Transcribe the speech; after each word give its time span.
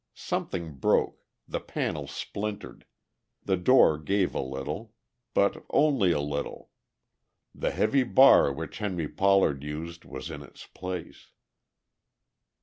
Something 0.15 0.71
broke; 0.77 1.19
the 1.47 1.59
panel 1.59 2.07
splintered; 2.07 2.85
the 3.45 3.55
door 3.55 3.99
gave 3.99 4.33
a 4.33 4.39
little. 4.41 4.93
But 5.35 5.63
only 5.69 6.11
a 6.11 6.19
little; 6.19 6.71
the 7.53 7.69
heavy 7.69 8.01
bar 8.01 8.51
which 8.51 8.79
Henry 8.79 9.07
Pollard 9.07 9.61
used 9.63 10.03
was 10.03 10.31
in 10.31 10.41
its 10.41 10.65
place. 10.65 11.27